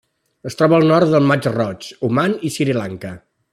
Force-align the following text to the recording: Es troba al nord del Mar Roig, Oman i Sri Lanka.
Es 0.51 0.55
troba 0.61 0.75
al 0.77 0.85
nord 0.91 1.11
del 1.17 1.27
Mar 1.33 1.37
Roig, 1.57 1.91
Oman 2.09 2.35
i 2.49 2.53
Sri 2.57 2.77
Lanka. 2.83 3.15